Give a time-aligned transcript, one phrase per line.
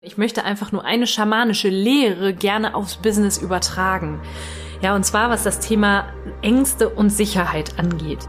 [0.00, 4.20] Ich möchte einfach nur eine schamanische Lehre gerne aufs Business übertragen.
[4.80, 8.28] Ja, und zwar was das Thema Ängste und Sicherheit angeht.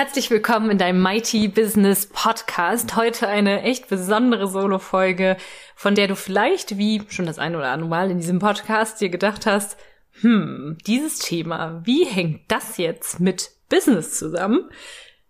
[0.00, 2.96] Herzlich willkommen in deinem Mighty Business Podcast.
[2.96, 5.36] Heute eine echt besondere Solo-Folge,
[5.76, 9.10] von der du vielleicht, wie schon das eine oder andere Mal in diesem Podcast, dir
[9.10, 9.76] gedacht hast,
[10.22, 14.70] hm, dieses Thema, wie hängt das jetzt mit Business zusammen?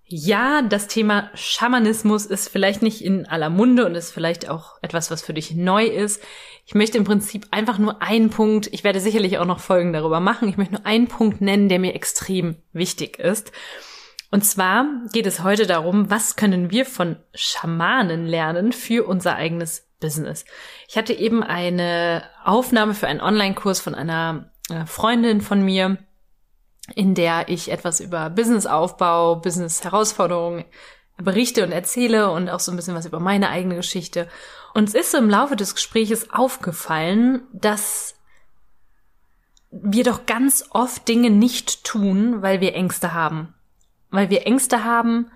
[0.05, 5.11] Ja, das Thema Schamanismus ist vielleicht nicht in aller Munde und ist vielleicht auch etwas,
[5.11, 6.23] was für dich neu ist.
[6.65, 10.21] Ich möchte im Prinzip einfach nur einen Punkt, ich werde sicherlich auch noch Folgen darüber
[10.21, 13.51] machen, ich möchte nur einen Punkt nennen, der mir extrem wichtig ist.
[14.31, 19.89] Und zwar geht es heute darum, was können wir von Schamanen lernen für unser eigenes
[19.99, 20.45] Business.
[20.89, 25.99] Ich hatte eben eine Aufnahme für einen Online-Kurs von einer äh, Freundin von mir,
[26.95, 30.65] in der ich etwas über Businessaufbau, Business-Herausforderungen
[31.19, 34.29] berichte und erzähle und auch so ein bisschen was über meine eigene Geschichte.
[34.75, 38.15] Und es ist so im Laufe des Gespräches aufgefallen, dass
[39.71, 43.55] wir doch ganz oft Dinge nicht tun, weil wir Ängste haben
[44.11, 45.31] weil wir Ängste haben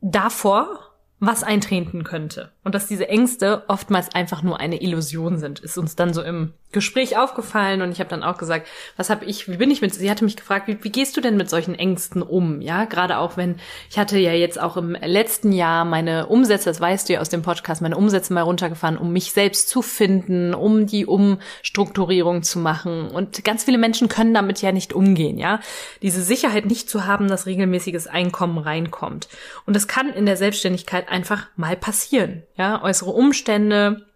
[0.00, 0.89] davor,
[1.20, 2.50] was eintreten könnte.
[2.64, 6.54] Und dass diese Ängste oftmals einfach nur eine Illusion sind, ist uns dann so im
[6.72, 9.92] Gespräch aufgefallen und ich habe dann auch gesagt, was habe ich, wie bin ich mit,
[9.92, 12.60] sie hatte mich gefragt, wie, wie gehst du denn mit solchen Ängsten um?
[12.60, 13.56] Ja, gerade auch wenn,
[13.90, 17.28] ich hatte ja jetzt auch im letzten Jahr meine Umsätze, das weißt du ja aus
[17.28, 22.60] dem Podcast, meine Umsätze mal runtergefahren, um mich selbst zu finden, um die Umstrukturierung zu
[22.60, 25.58] machen und ganz viele Menschen können damit ja nicht umgehen, ja.
[26.02, 29.28] Diese Sicherheit nicht zu haben, dass regelmäßiges Einkommen reinkommt.
[29.66, 32.82] Und das kann in der Selbstständigkeit einfach mal passieren, ja.
[32.82, 34.06] Äußere Umstände,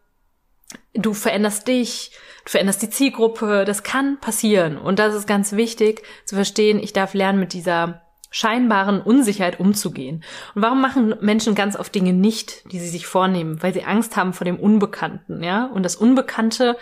[0.95, 2.13] du veränderst dich,
[2.45, 4.79] du veränderst die Zielgruppe, das kann passieren.
[4.79, 10.25] Und das ist ganz wichtig zu verstehen, ich darf lernen, mit dieser scheinbaren Unsicherheit umzugehen.
[10.55, 13.63] Und warum machen Menschen ganz oft Dinge nicht, die sie sich vornehmen?
[13.63, 15.67] Weil sie Angst haben vor dem Unbekannten, ja?
[15.67, 16.77] Und das Unbekannte,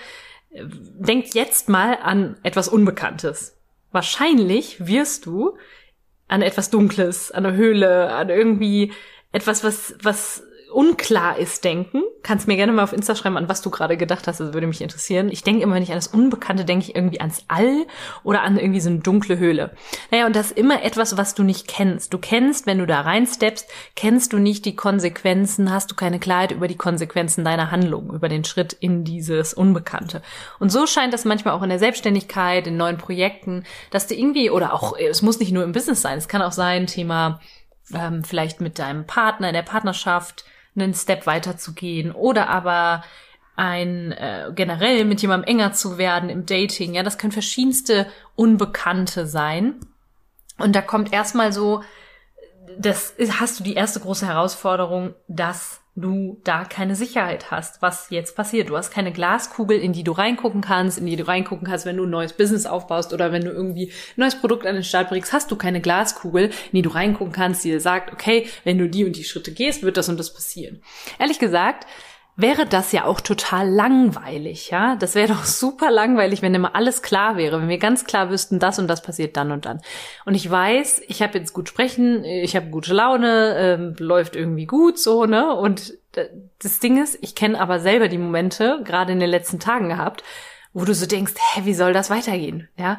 [0.51, 3.59] äh, denkt jetzt mal an etwas Unbekanntes.
[3.91, 5.59] Wahrscheinlich wirst du
[6.27, 8.93] an etwas Dunkles, an eine Höhle, an irgendwie
[9.33, 12.03] etwas, was, was unklar ist, denken.
[12.23, 14.41] Kannst mir gerne mal auf Insta schreiben, an was du gerade gedacht hast.
[14.41, 15.29] Das würde mich interessieren.
[15.31, 17.87] Ich denke immer, wenn ich an das Unbekannte denke, ich irgendwie ans All
[18.25, 19.73] oder an irgendwie so eine dunkle Höhle.
[20.11, 22.13] Naja, und das ist immer etwas, was du nicht kennst.
[22.13, 26.53] Du kennst, wenn du da reinsteppst, kennst du nicht die Konsequenzen, hast du keine Klarheit
[26.53, 30.23] über die Konsequenzen deiner Handlung, über den Schritt in dieses Unbekannte.
[30.59, 34.51] Und so scheint das manchmal auch in der Selbstständigkeit, in neuen Projekten, dass du irgendwie,
[34.51, 37.41] oder auch, es muss nicht nur im Business sein, es kann auch sein, Thema
[37.95, 40.45] ähm, vielleicht mit deinem Partner in der Partnerschaft,
[40.75, 43.05] einen Step weiter zu gehen oder aber
[43.57, 46.95] ein äh, generell mit jemandem enger zu werden im Dating.
[46.95, 49.75] Ja, das können verschiedenste Unbekannte sein.
[50.59, 51.83] Und da kommt erstmal so,
[52.79, 58.09] das ist, hast du die erste große Herausforderung, dass du da keine Sicherheit hast, was
[58.09, 58.71] jetzt passiert.
[58.71, 61.99] Du hast keine Glaskugel, in die du reingucken kannst, in die du reingucken kannst, wenn
[61.99, 65.11] du ein neues Business aufbaust oder wenn du irgendwie ein neues Produkt an den Start
[65.11, 68.79] bringst, hast du keine Glaskugel, in die du reingucken kannst, die dir sagt, okay, wenn
[68.79, 70.83] du die und die Schritte gehst, wird das und das passieren.
[71.19, 71.87] Ehrlich gesagt,
[72.35, 74.97] wäre das ja auch total langweilig, ja?
[74.97, 78.59] Das wäre doch super langweilig, wenn immer alles klar wäre, wenn wir ganz klar wüssten,
[78.59, 79.81] das und das passiert dann und dann.
[80.25, 84.67] Und ich weiß, ich habe jetzt gut sprechen, ich habe gute Laune, ähm, läuft irgendwie
[84.67, 85.55] gut so, ne?
[85.55, 85.95] Und
[86.59, 90.25] das Ding ist, ich kenne aber selber die Momente, gerade in den letzten Tagen gehabt,
[90.73, 92.69] wo du so denkst, hä, wie soll das weitergehen?
[92.79, 92.99] Ja,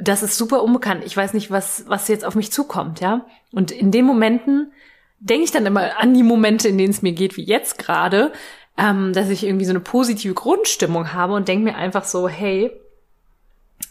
[0.00, 1.04] das ist super unbekannt.
[1.04, 3.26] Ich weiß nicht, was was jetzt auf mich zukommt, ja?
[3.52, 4.72] Und in den Momenten
[5.20, 8.32] denke ich dann immer an die Momente, in denen es mir geht, wie jetzt gerade,
[8.80, 12.72] ähm, dass ich irgendwie so eine positive Grundstimmung habe und denke mir einfach so, hey,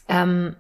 [0.08, 0.56] ähm,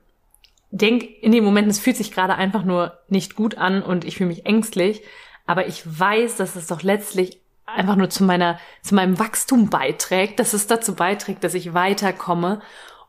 [0.69, 4.17] denk in den Momenten, es fühlt sich gerade einfach nur nicht gut an und ich
[4.17, 5.01] fühle mich ängstlich,
[5.47, 10.39] aber ich weiß, dass es doch letztlich einfach nur zu meiner, zu meinem Wachstum beiträgt,
[10.39, 12.61] dass es dazu beiträgt, dass ich weiterkomme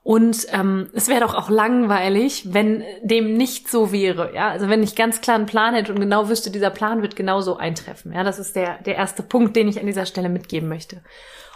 [0.02, 4.34] und ähm, es wäre doch auch langweilig, wenn dem nicht so wäre.
[4.34, 7.16] Ja, also wenn ich ganz klar einen Plan hätte und genau wüsste, dieser Plan wird
[7.16, 8.12] genauso eintreffen.
[8.12, 11.02] Ja, das ist der der erste Punkt, den ich an dieser Stelle mitgeben möchte.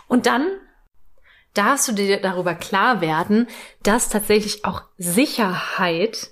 [0.08, 0.46] Und dann
[1.54, 3.46] darfst du dir darüber klar werden,
[3.82, 6.30] dass tatsächlich auch Sicherheit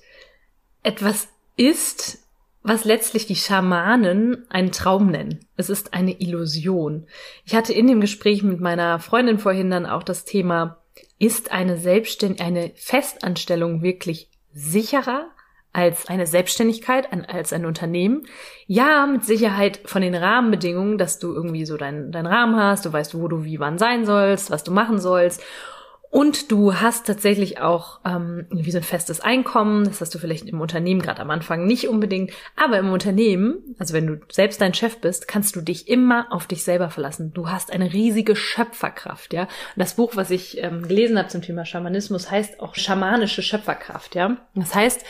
[0.83, 2.19] etwas ist,
[2.63, 5.41] was letztlich die Schamanen einen Traum nennen.
[5.57, 7.07] Es ist eine Illusion.
[7.45, 10.82] Ich hatte in dem Gespräch mit meiner Freundin vorhin dann auch das Thema,
[11.19, 15.31] ist eine Selbstständ eine Festanstellung wirklich sicherer
[15.73, 18.27] als eine Selbstständigkeit, als ein Unternehmen.
[18.67, 22.93] Ja, mit Sicherheit von den Rahmenbedingungen, dass du irgendwie so deinen dein Rahmen hast, du
[22.93, 25.43] weißt, wo du wie wann sein sollst, was du machen sollst.
[26.13, 29.85] Und du hast tatsächlich auch ähm, irgendwie so ein festes Einkommen.
[29.85, 32.33] Das hast du vielleicht im Unternehmen gerade am Anfang nicht unbedingt.
[32.55, 36.47] Aber im Unternehmen, also wenn du selbst dein Chef bist, kannst du dich immer auf
[36.47, 37.33] dich selber verlassen.
[37.33, 39.45] Du hast eine riesige Schöpferkraft, ja.
[39.45, 44.15] Und das Buch, was ich ähm, gelesen habe zum Thema Schamanismus, heißt auch schamanische Schöpferkraft,
[44.15, 44.37] ja.
[44.55, 45.07] Das heißt,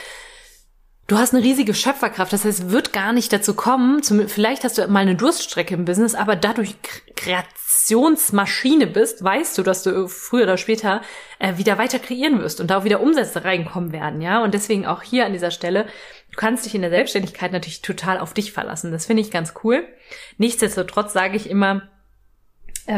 [1.08, 4.62] Du hast eine riesige Schöpferkraft, das heißt, es wird gar nicht dazu kommen, zum, vielleicht
[4.62, 6.76] hast du mal eine Durststrecke im Business, aber dadurch
[7.16, 11.02] Kreationsmaschine bist, weißt du, dass du früher oder später
[11.40, 14.42] äh, wieder weiter kreieren wirst und da auch wieder Umsätze reinkommen werden, ja.
[14.42, 15.84] Und deswegen auch hier an dieser Stelle,
[16.30, 18.92] du kannst dich in der Selbstständigkeit natürlich total auf dich verlassen.
[18.92, 19.84] Das finde ich ganz cool.
[20.38, 22.01] Nichtsdestotrotz sage ich immer, äh,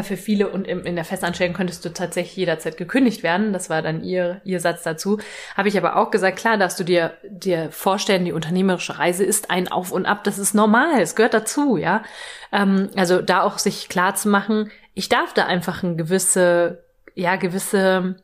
[0.01, 3.53] für viele und in der Festanstellung könntest du tatsächlich jederzeit gekündigt werden.
[3.53, 5.19] Das war dann ihr, ihr Satz dazu.
[5.55, 9.51] Habe ich aber auch gesagt, klar, darfst du dir, dir vorstellen, die unternehmerische Reise ist
[9.51, 10.23] ein Auf und Ab.
[10.23, 11.01] Das ist normal.
[11.01, 12.03] Es gehört dazu, ja.
[12.51, 16.83] Ähm, also da auch sich klar zu machen, ich darf da einfach eine gewisse,
[17.13, 18.15] ja, gewisse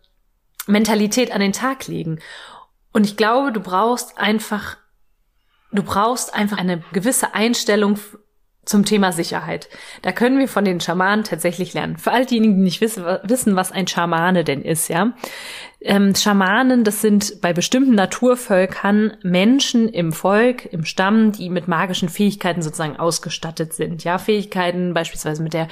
[0.65, 2.19] Mentalität an den Tag legen.
[2.91, 4.77] Und ich glaube, du brauchst einfach,
[5.71, 7.99] du brauchst einfach eine gewisse Einstellung
[8.63, 9.69] zum Thema Sicherheit.
[10.03, 11.97] Da können wir von den Schamanen tatsächlich lernen.
[11.97, 15.13] Für all diejenigen, die nicht wissen, was ein Schamane denn ist, ja.
[15.79, 22.07] Ähm, Schamanen, das sind bei bestimmten Naturvölkern Menschen im Volk, im Stamm, die mit magischen
[22.07, 24.03] Fähigkeiten sozusagen ausgestattet sind.
[24.03, 25.67] Ja, Fähigkeiten beispielsweise mit der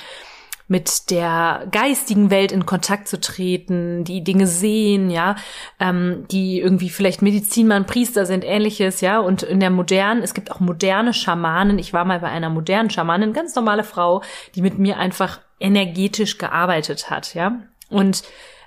[0.70, 5.36] mit der geistigen Welt in Kontakt zu treten, die Dinge sehen, ja,
[5.80, 10.52] ähm, die irgendwie vielleicht Medizinmann, Priester sind, ähnliches, ja, und in der modernen, es gibt
[10.52, 11.80] auch moderne Schamanen.
[11.80, 14.22] Ich war mal bei einer modernen Schamanin, ganz normale Frau,
[14.54, 18.22] die mit mir einfach energetisch gearbeitet hat, ja, und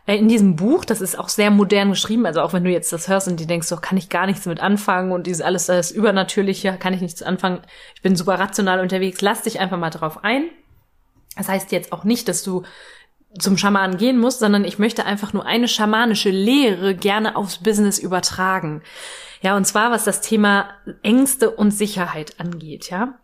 [0.06, 2.92] äh, in diesem Buch, das ist auch sehr modern geschrieben, also auch wenn du jetzt
[2.92, 5.66] das hörst und die denkst, doch kann ich gar nichts mit anfangen und dieses alles
[5.66, 7.60] das Übernatürliche, kann ich nichts anfangen.
[7.94, 9.20] Ich bin super rational unterwegs.
[9.20, 10.50] Lass dich einfach mal drauf ein.
[11.36, 12.62] Das heißt jetzt auch nicht, dass du
[13.38, 17.98] zum Schamanen gehen musst, sondern ich möchte einfach nur eine schamanische Lehre gerne aufs Business
[17.98, 18.82] übertragen.
[19.40, 20.70] Ja, und zwar was das Thema
[21.02, 23.18] Ängste und Sicherheit angeht, ja.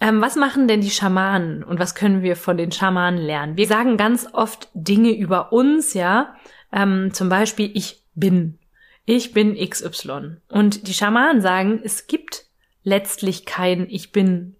[0.00, 3.56] Ähm, was machen denn die Schamanen und was können wir von den Schamanen lernen?
[3.56, 6.36] Wir sagen ganz oft Dinge über uns, ja.
[6.72, 8.58] Ähm, zum Beispiel, ich bin.
[9.04, 10.36] Ich bin XY.
[10.48, 12.44] Und die Schamanen sagen, es gibt
[12.84, 14.54] letztlich kein Ich bin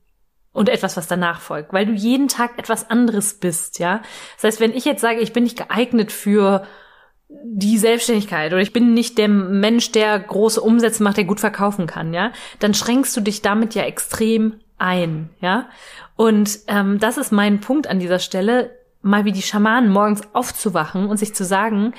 [0.58, 4.02] und etwas, was danach folgt, weil du jeden Tag etwas anderes bist, ja.
[4.34, 6.66] Das heißt, wenn ich jetzt sage, ich bin nicht geeignet für
[7.28, 11.86] die Selbstständigkeit oder ich bin nicht der Mensch, der große Umsätze macht, der gut verkaufen
[11.86, 15.68] kann, ja, dann schränkst du dich damit ja extrem ein, ja.
[16.16, 21.06] Und ähm, das ist mein Punkt an dieser Stelle, mal wie die Schamanen morgens aufzuwachen
[21.06, 21.94] und sich zu sagen,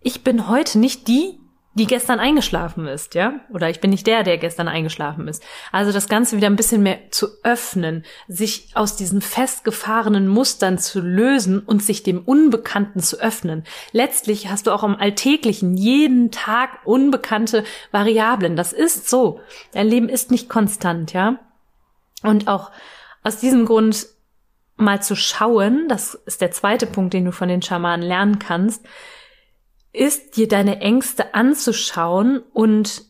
[0.00, 1.38] ich bin heute nicht die,
[1.76, 3.34] die gestern eingeschlafen ist, ja?
[3.50, 5.42] Oder ich bin nicht der, der gestern eingeschlafen ist.
[5.72, 11.00] Also das Ganze wieder ein bisschen mehr zu öffnen, sich aus diesen festgefahrenen Mustern zu
[11.00, 13.64] lösen und sich dem Unbekannten zu öffnen.
[13.92, 18.56] Letztlich hast du auch im Alltäglichen jeden Tag unbekannte Variablen.
[18.56, 19.40] Das ist so.
[19.72, 21.38] Dein Leben ist nicht konstant, ja?
[22.22, 22.70] Und auch
[23.22, 24.06] aus diesem Grund
[24.76, 28.86] mal zu schauen, das ist der zweite Punkt, den du von den Schamanen lernen kannst,
[29.96, 33.04] ist, dir deine Ängste anzuschauen und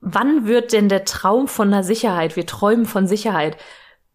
[0.00, 3.56] wann wird denn der Traum von der Sicherheit, wir träumen von Sicherheit,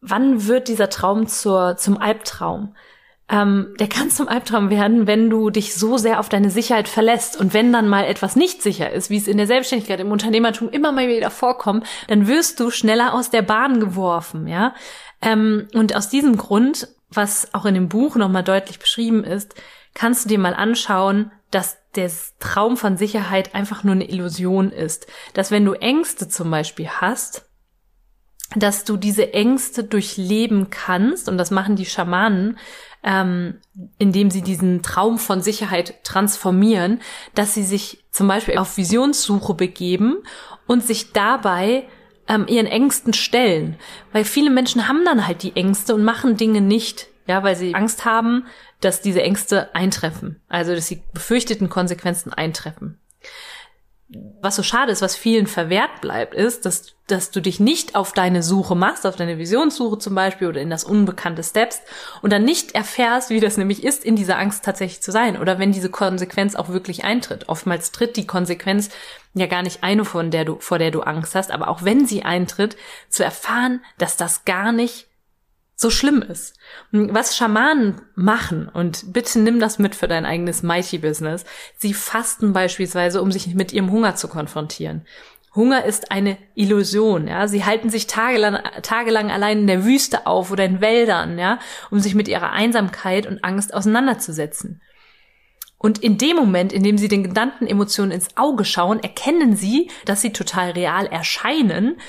[0.02, 2.76] wann wird dieser Traum zur, zum Albtraum?
[3.30, 7.38] Ähm, der kann zum Albtraum werden, wenn du dich so sehr auf deine Sicherheit verlässt.
[7.38, 10.70] Und wenn dann mal etwas nicht sicher ist, wie es in der Selbstständigkeit, im Unternehmertum
[10.70, 14.74] immer mal wieder vorkommt, dann wirst du schneller aus der Bahn geworfen, ja.
[15.22, 19.56] Ähm, und aus diesem Grund, was auch in dem Buch nochmal deutlich beschrieben ist,
[19.98, 25.08] kannst du dir mal anschauen, dass der Traum von Sicherheit einfach nur eine Illusion ist.
[25.34, 27.50] Dass wenn du Ängste zum Beispiel hast,
[28.56, 32.60] dass du diese Ängste durchleben kannst, und das machen die Schamanen,
[33.04, 33.60] ähm,
[33.98, 37.02] indem sie diesen Traum von Sicherheit transformieren,
[37.34, 40.18] dass sie sich zum Beispiel auf Visionssuche begeben
[40.68, 41.88] und sich dabei
[42.28, 43.78] ähm, ihren Ängsten stellen.
[44.12, 47.74] Weil viele Menschen haben dann halt die Ängste und machen Dinge nicht, ja, weil sie
[47.74, 48.46] Angst haben,
[48.82, 53.00] dass diese Ängste eintreffen, also dass die befürchteten Konsequenzen eintreffen.
[54.42, 58.14] was so schade ist, was vielen verwehrt bleibt, ist, dass, dass du dich nicht auf
[58.14, 61.82] deine Suche machst, auf deine Visionssuche zum Beispiel oder in das Unbekannte steppst
[62.22, 65.60] und dann nicht erfährst, wie das nämlich ist, in dieser Angst tatsächlich zu sein oder
[65.60, 67.50] wenn diese Konsequenz auch wirklich eintritt.
[67.50, 68.90] Oftmals tritt die Konsequenz
[69.34, 72.06] ja gar nicht eine, von der du, vor der du Angst hast, aber auch wenn
[72.06, 72.78] sie eintritt,
[73.10, 75.07] zu erfahren, dass das gar nicht
[75.80, 76.58] so schlimm ist.
[76.92, 81.46] Was Schamanen machen, und bitte nimm das mit für dein eigenes Mighty-Business,
[81.78, 85.06] sie fasten beispielsweise, um sich mit ihrem Hunger zu konfrontieren.
[85.54, 87.48] Hunger ist eine Illusion, ja.
[87.48, 91.60] Sie halten sich tagelang, tagelang allein in der Wüste auf oder in Wäldern, ja,
[91.92, 94.82] um sich mit ihrer Einsamkeit und Angst auseinanderzusetzen.
[95.78, 99.92] Und in dem Moment, in dem sie den genannten Emotionen ins Auge schauen, erkennen sie,
[100.06, 102.00] dass sie total real erscheinen,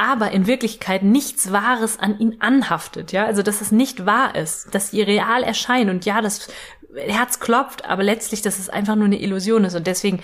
[0.00, 4.74] aber in Wirklichkeit nichts Wahres an ihn anhaftet, ja, also dass es nicht wahr ist,
[4.74, 6.48] dass sie real erscheinen und ja, das
[6.96, 10.22] Herz klopft, aber letztlich, dass es einfach nur eine Illusion ist und deswegen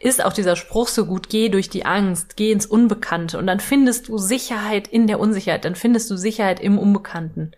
[0.00, 3.58] ist auch dieser Spruch so gut, geh durch die Angst, geh ins Unbekannte und dann
[3.58, 7.52] findest du Sicherheit in der Unsicherheit, dann findest du Sicherheit im Unbekannten.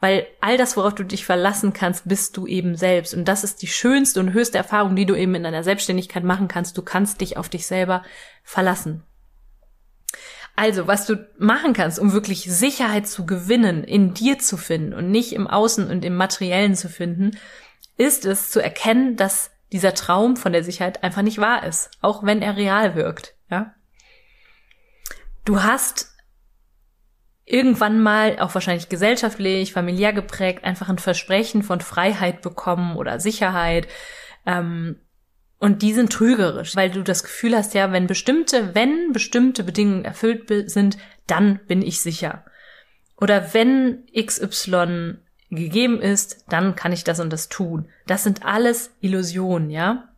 [0.00, 3.14] Weil all das, worauf du dich verlassen kannst, bist du eben selbst.
[3.14, 6.48] Und das ist die schönste und höchste Erfahrung, die du eben in deiner Selbstständigkeit machen
[6.48, 6.76] kannst.
[6.76, 8.02] Du kannst dich auf dich selber
[8.42, 9.04] verlassen.
[10.54, 15.10] Also, was du machen kannst, um wirklich Sicherheit zu gewinnen, in dir zu finden und
[15.10, 17.32] nicht im Außen und im Materiellen zu finden,
[17.96, 22.22] ist es zu erkennen, dass dieser Traum von der Sicherheit einfach nicht wahr ist, auch
[22.22, 23.74] wenn er real wirkt, ja.
[25.44, 26.12] Du hast
[27.44, 33.88] irgendwann mal, auch wahrscheinlich gesellschaftlich, familiär geprägt, einfach ein Versprechen von Freiheit bekommen oder Sicherheit,
[34.46, 35.00] ähm,
[35.62, 40.04] und die sind trügerisch, weil du das Gefühl hast, ja, wenn bestimmte, wenn bestimmte Bedingungen
[40.04, 42.44] erfüllt sind, dann bin ich sicher.
[43.20, 45.18] Oder wenn XY
[45.50, 47.88] gegeben ist, dann kann ich das und das tun.
[48.08, 50.08] Das sind alles Illusionen, ja.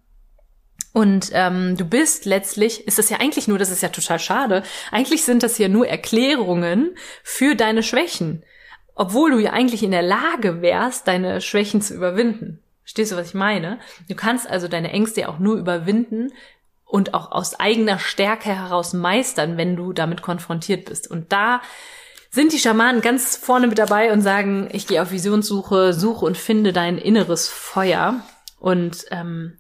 [0.94, 4.62] Und ähm, du bist letztlich, ist das ja eigentlich nur, das ist ja total schade,
[4.92, 8.44] eigentlich sind das ja nur Erklärungen für deine Schwächen,
[8.94, 12.63] obwohl du ja eigentlich in der Lage wärst, deine Schwächen zu überwinden.
[12.84, 13.80] Verstehst du, was ich meine?
[14.08, 16.32] Du kannst also deine Ängste auch nur überwinden
[16.84, 21.10] und auch aus eigener Stärke heraus meistern, wenn du damit konfrontiert bist.
[21.10, 21.60] Und da
[22.30, 26.36] sind die Schamanen ganz vorne mit dabei und sagen, ich gehe auf Visionssuche, suche und
[26.36, 28.20] finde dein inneres Feuer.
[28.58, 29.58] Und ähm,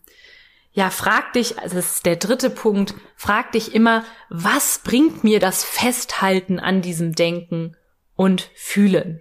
[0.72, 5.40] ja, frag dich, also das ist der dritte Punkt, frag dich immer, was bringt mir
[5.40, 7.76] das Festhalten an diesem Denken
[8.16, 9.20] und Fühlen?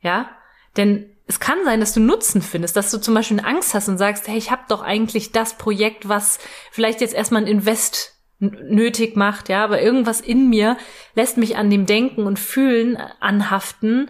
[0.00, 0.30] Ja,
[0.76, 3.98] denn es kann sein, dass du Nutzen findest, dass du zum Beispiel Angst hast und
[3.98, 6.38] sagst, hey, ich habe doch eigentlich das Projekt, was
[6.72, 10.78] vielleicht jetzt erstmal ein Invest nötig macht, ja, aber irgendwas in mir
[11.14, 14.08] lässt mich an dem Denken und Fühlen anhaften,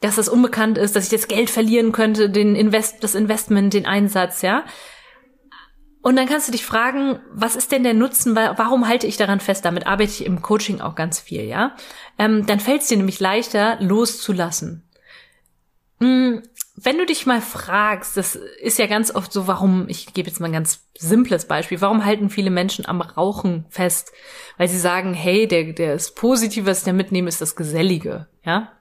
[0.00, 3.86] dass das unbekannt ist, dass ich das Geld verlieren könnte, den Invest, das Investment, den
[3.86, 4.64] Einsatz, ja.
[6.00, 8.34] Und dann kannst du dich fragen, was ist denn der Nutzen?
[8.34, 9.64] Warum halte ich daran fest?
[9.64, 11.76] Damit arbeite ich im Coaching auch ganz viel, ja.
[12.18, 14.87] Ähm, dann fällt es dir nämlich leichter, loszulassen.
[16.00, 16.42] Hm,
[16.76, 20.38] wenn du dich mal fragst, das ist ja ganz oft so, warum, ich gebe jetzt
[20.38, 24.12] mal ein ganz simples Beispiel, warum halten viele Menschen am Rauchen fest?
[24.58, 28.28] Weil sie sagen, hey, der, der ist positiv, was ich da mitnehme, ist das Gesellige,
[28.44, 28.72] ja?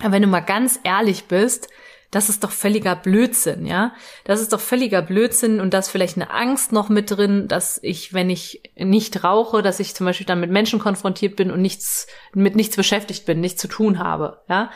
[0.00, 1.68] Aber wenn du mal ganz ehrlich bist,
[2.10, 3.94] das ist doch völliger Blödsinn, ja?
[4.24, 7.80] Das ist doch völliger Blödsinn und da ist vielleicht eine Angst noch mit drin, dass
[7.82, 11.62] ich, wenn ich nicht rauche, dass ich zum Beispiel dann mit Menschen konfrontiert bin und
[11.62, 14.70] nichts, mit nichts beschäftigt bin, nichts zu tun habe, ja?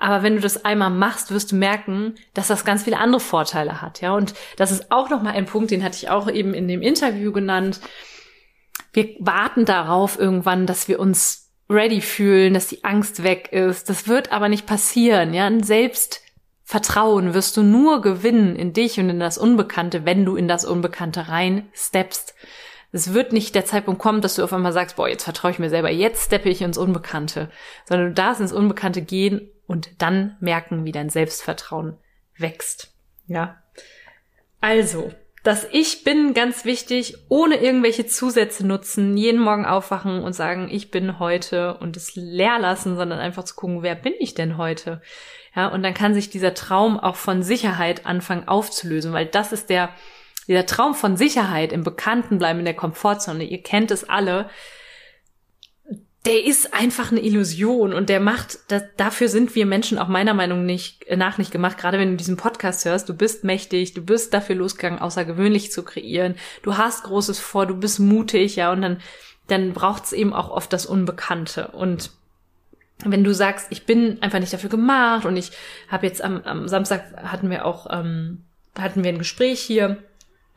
[0.00, 3.82] Aber wenn du das einmal machst, wirst du merken, dass das ganz viele andere Vorteile
[3.82, 4.14] hat, ja.
[4.14, 7.32] Und das ist auch nochmal ein Punkt, den hatte ich auch eben in dem Interview
[7.32, 7.80] genannt.
[8.92, 13.90] Wir warten darauf irgendwann, dass wir uns ready fühlen, dass die Angst weg ist.
[13.90, 15.46] Das wird aber nicht passieren, ja.
[15.46, 20.46] Ein Selbstvertrauen wirst du nur gewinnen in dich und in das Unbekannte, wenn du in
[20.46, 22.34] das Unbekannte rein steppst.
[22.92, 25.58] Es wird nicht der Zeitpunkt kommen, dass du auf einmal sagst, boah, jetzt vertraue ich
[25.58, 27.50] mir selber, jetzt steppe ich ins Unbekannte,
[27.84, 31.96] sondern du darfst ins Unbekannte gehen und dann merken, wie dein Selbstvertrauen
[32.36, 32.92] wächst.
[33.28, 33.62] Ja.
[34.60, 35.12] Also,
[35.44, 40.90] das Ich bin ganz wichtig, ohne irgendwelche Zusätze nutzen, jeden Morgen aufwachen und sagen, ich
[40.90, 45.00] bin heute und es leer lassen, sondern einfach zu gucken, wer bin ich denn heute?
[45.54, 49.70] Ja, und dann kann sich dieser Traum auch von Sicherheit anfangen aufzulösen, weil das ist
[49.70, 49.90] der,
[50.48, 53.44] dieser Traum von Sicherheit im Bekannten bleiben, in der Komfortzone.
[53.44, 54.50] Ihr kennt es alle
[56.28, 60.34] der ist einfach eine Illusion und der macht, das, dafür sind wir Menschen auch meiner
[60.34, 61.78] Meinung nicht, nach nicht gemacht.
[61.78, 65.82] Gerade wenn du diesen Podcast hörst, du bist mächtig, du bist dafür losgegangen, außergewöhnlich zu
[65.82, 69.00] kreieren, du hast Großes vor, du bist mutig, ja, und dann,
[69.46, 71.68] dann braucht's eben auch oft das Unbekannte.
[71.68, 72.10] Und
[73.06, 75.52] wenn du sagst, ich bin einfach nicht dafür gemacht und ich
[75.88, 78.44] habe jetzt am, am Samstag hatten wir auch, ähm,
[78.78, 79.96] hatten wir ein Gespräch hier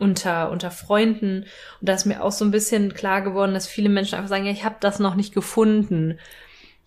[0.01, 1.46] unter, unter Freunden.
[1.79, 4.46] Und da ist mir auch so ein bisschen klar geworden, dass viele Menschen einfach sagen,
[4.46, 6.17] ja, ich habe das noch nicht gefunden.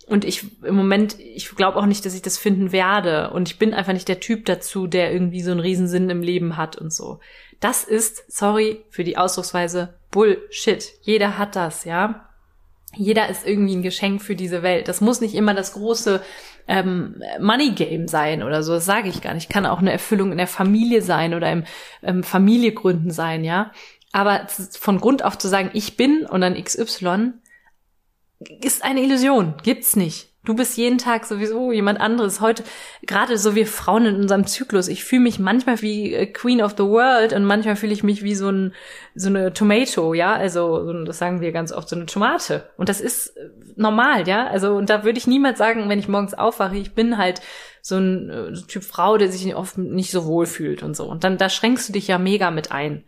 [0.07, 3.31] Und ich im Moment, ich glaube auch nicht, dass ich das finden werde.
[3.31, 6.57] Und ich bin einfach nicht der Typ dazu, der irgendwie so einen Riesensinn im Leben
[6.57, 7.21] hat und so.
[7.61, 10.85] Das ist, sorry für die Ausdrucksweise, Bullshit.
[11.03, 12.29] Jeder hat das, ja.
[12.97, 14.89] Jeder ist irgendwie ein Geschenk für diese Welt.
[14.89, 16.21] Das muss nicht immer das große
[16.67, 18.75] ähm, Money Game sein oder so.
[18.75, 19.51] Das sage ich gar nicht.
[19.51, 21.65] Kann auch eine Erfüllung in der Familie sein oder im
[22.03, 23.73] ähm, Familiegründen sein, ja.
[24.13, 24.47] Aber
[24.79, 27.33] von Grund auf zu sagen, ich bin und dann XY,
[28.63, 29.55] ist eine Illusion.
[29.63, 30.34] Gibt's nicht.
[30.45, 32.41] Du bist jeden Tag sowieso jemand anderes.
[32.41, 32.65] Heute,
[33.03, 36.73] gerade so wir Frauen in unserem Zyklus, ich fühle mich manchmal wie äh, Queen of
[36.73, 38.75] the World und manchmal fühle ich mich wie so, ein,
[39.15, 42.69] so eine Tomato, ja, also das sagen wir ganz oft, so eine Tomate.
[42.77, 44.47] Und das ist äh, normal, ja.
[44.47, 47.41] Also, und da würde ich niemals sagen, wenn ich morgens aufwache, ich bin halt
[47.81, 51.05] so ein äh, Typ Frau, der sich oft nicht so wohl fühlt und so.
[51.05, 53.05] Und dann, da schränkst du dich ja mega mit ein.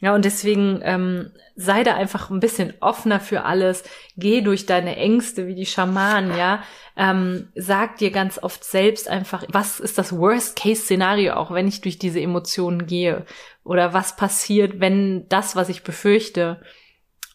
[0.00, 3.82] Ja, und deswegen ähm, sei da einfach ein bisschen offener für alles.
[4.16, 6.62] Geh durch deine Ängste wie die Schamanen, ja.
[6.96, 11.98] Ähm, sag dir ganz oft selbst einfach, was ist das Worst-Case-Szenario auch, wenn ich durch
[11.98, 13.26] diese Emotionen gehe?
[13.64, 16.60] Oder was passiert, wenn das, was ich befürchte,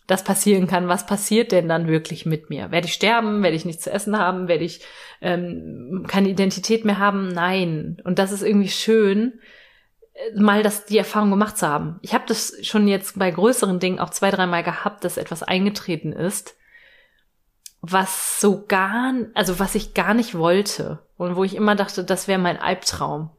[0.08, 0.88] das passieren kann?
[0.88, 2.72] Was passiert denn dann wirklich mit mir?
[2.72, 3.44] Werde ich sterben?
[3.44, 4.48] Werde ich nichts zu essen haben?
[4.48, 4.82] Werde ich
[5.22, 7.28] ähm, keine Identität mehr haben?
[7.28, 8.02] Nein.
[8.06, 9.34] Und das ist irgendwie schön
[10.36, 12.00] mal das die Erfahrung gemacht zu haben.
[12.02, 16.14] Ich habe das schon jetzt bei größeren Dingen auch zwei, dreimal gehabt, dass etwas eingetreten
[16.14, 16.56] ist,
[17.82, 22.28] was so gar, also was ich gar nicht wollte und wo ich immer dachte, das
[22.28, 23.32] wäre mein Albtraum.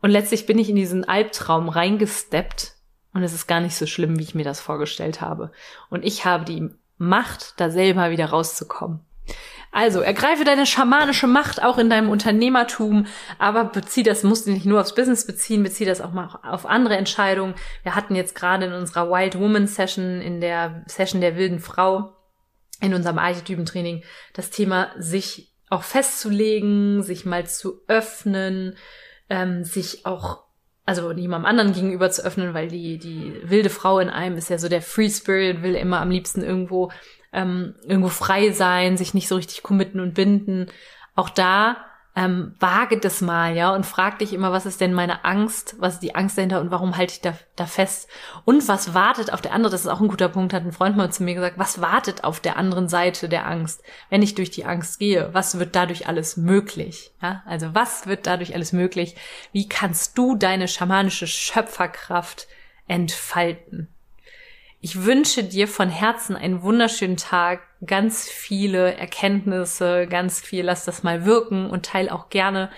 [0.00, 2.72] Und letztlich bin ich in diesen Albtraum reingesteppt
[3.12, 5.50] und es ist gar nicht so schlimm, wie ich mir das vorgestellt habe.
[5.90, 9.00] Und ich habe die Macht, da selber wieder rauszukommen.
[9.76, 13.04] Also, ergreife deine schamanische Macht auch in deinem Unternehmertum,
[13.38, 16.64] aber bezieh das, musst du nicht nur aufs Business beziehen, bezieh das auch mal auf
[16.64, 17.54] andere Entscheidungen.
[17.82, 22.14] Wir hatten jetzt gerade in unserer Wild Woman Session, in der Session der wilden Frau,
[22.80, 24.02] in unserem Archetypentraining,
[24.32, 28.78] das Thema, sich auch festzulegen, sich mal zu öffnen,
[29.28, 30.46] ähm, sich auch
[30.86, 34.56] also niemandem anderen gegenüber zu öffnen, weil die, die wilde Frau in einem ist ja
[34.56, 36.90] so der Free Spirit, will immer am liebsten irgendwo
[37.32, 40.66] ähm, irgendwo frei sein, sich nicht so richtig committen und binden.
[41.14, 41.76] Auch da
[42.16, 45.94] ähm, wage das mal, ja, und frag dich immer, was ist denn meine Angst, was
[45.94, 48.08] ist die Angst dahinter und warum halte ich da, da fest?
[48.46, 50.96] Und was wartet auf der anderen, das ist auch ein guter Punkt, hat ein Freund
[50.96, 54.50] mal zu mir gesagt, was wartet auf der anderen Seite der Angst, wenn ich durch
[54.50, 55.28] die Angst gehe?
[55.34, 57.12] Was wird dadurch alles möglich?
[57.20, 59.14] Ja, also was wird dadurch alles möglich?
[59.52, 62.48] Wie kannst du deine schamanische Schöpferkraft
[62.88, 63.88] entfalten?
[64.88, 71.02] Ich wünsche dir von Herzen einen wunderschönen Tag, ganz viele Erkenntnisse, ganz viel, lass das
[71.02, 72.70] mal wirken und teil auch gerne,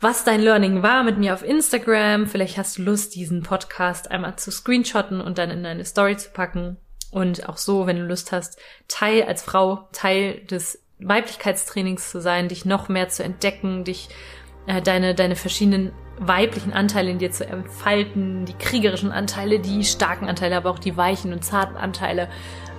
[0.00, 2.28] was dein Learning war mit mir auf Instagram.
[2.28, 6.30] Vielleicht hast du Lust, diesen Podcast einmal zu screenshotten und dann in deine Story zu
[6.30, 6.76] packen.
[7.10, 12.46] Und auch so, wenn du Lust hast, Teil als Frau, Teil des Weiblichkeitstrainings zu sein,
[12.46, 14.10] dich noch mehr zu entdecken, dich
[14.68, 20.28] äh, deine, deine verschiedenen weiblichen Anteile in dir zu entfalten, die kriegerischen Anteile, die starken
[20.28, 22.28] Anteile, aber auch die weichen und zarten Anteile,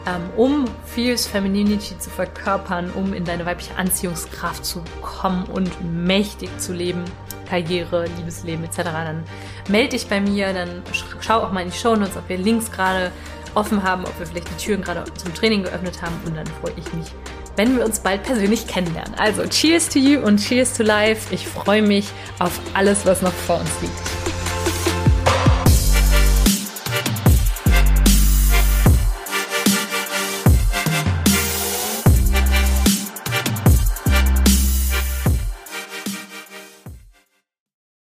[0.07, 5.71] ähm, um Fierce Femininity zu verkörpern, um in deine weibliche Anziehungskraft zu kommen und
[6.05, 7.03] mächtig zu leben.
[7.47, 8.77] Karriere, Liebesleben etc.
[8.83, 9.23] Dann
[9.69, 10.83] melde dich bei mir, dann
[11.21, 13.11] schau auch mal in die Show Notes, ob wir Links gerade
[13.55, 16.73] offen haben, ob wir vielleicht die Türen gerade zum Training geöffnet haben und dann freue
[16.75, 17.07] ich mich,
[17.57, 19.15] wenn wir uns bald persönlich kennenlernen.
[19.15, 21.33] Also cheers to you und cheers to life.
[21.33, 24.26] Ich freue mich auf alles, was noch vor uns liegt.